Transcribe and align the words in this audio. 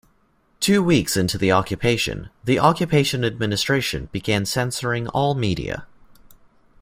Two 0.59 0.81
weeks 0.81 1.15
into 1.15 1.37
the 1.37 1.51
occupation, 1.51 2.31
the 2.43 2.57
Occupation 2.57 3.23
administration 3.23 4.09
began 4.11 4.47
censoring 4.47 5.07
all 5.09 5.35
media. 5.35 5.85